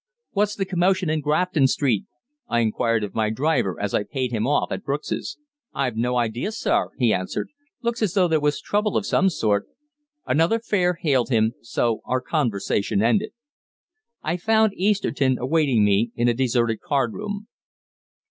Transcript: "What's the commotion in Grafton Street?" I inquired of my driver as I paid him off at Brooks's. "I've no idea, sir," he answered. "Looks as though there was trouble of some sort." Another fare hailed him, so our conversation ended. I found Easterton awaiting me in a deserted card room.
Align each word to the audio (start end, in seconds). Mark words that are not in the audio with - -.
"What's 0.31 0.55
the 0.55 0.65
commotion 0.65 1.11
in 1.11 1.21
Grafton 1.21 1.67
Street?" 1.67 2.05
I 2.47 2.61
inquired 2.61 3.03
of 3.03 3.13
my 3.13 3.29
driver 3.29 3.79
as 3.79 3.93
I 3.93 4.01
paid 4.03 4.31
him 4.31 4.47
off 4.47 4.71
at 4.71 4.83
Brooks's. 4.83 5.37
"I've 5.75 5.95
no 5.95 6.15
idea, 6.17 6.51
sir," 6.53 6.89
he 6.97 7.13
answered. 7.13 7.49
"Looks 7.83 8.01
as 8.01 8.15
though 8.15 8.27
there 8.27 8.39
was 8.39 8.59
trouble 8.59 8.97
of 8.97 9.05
some 9.05 9.29
sort." 9.29 9.67
Another 10.25 10.59
fare 10.59 10.95
hailed 10.99 11.29
him, 11.29 11.53
so 11.61 12.01
our 12.05 12.19
conversation 12.19 13.03
ended. 13.03 13.29
I 14.23 14.37
found 14.37 14.73
Easterton 14.75 15.37
awaiting 15.37 15.83
me 15.85 16.09
in 16.15 16.27
a 16.27 16.33
deserted 16.33 16.79
card 16.81 17.13
room. 17.13 17.47